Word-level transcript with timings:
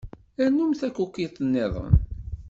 Rnumt 0.45 0.79
takukit-nniḍen. 0.81 1.93